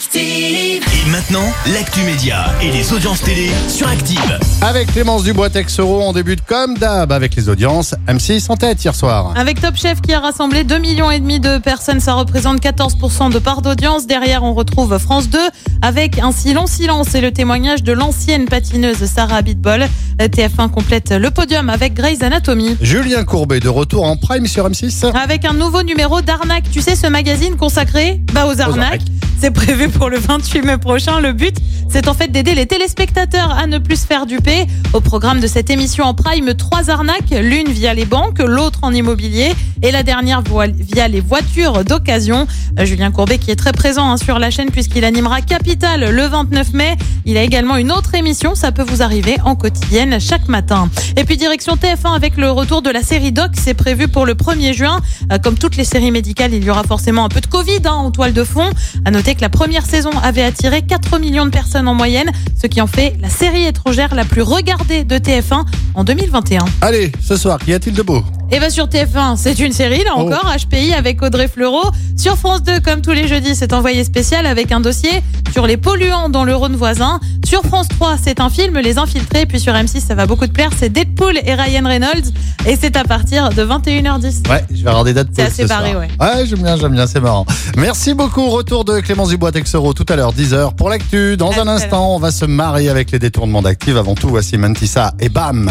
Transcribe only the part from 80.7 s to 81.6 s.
c'est Deadpool et